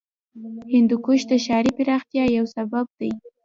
[0.73, 3.11] هندوکش د ښاري پراختیا یو سبب دی.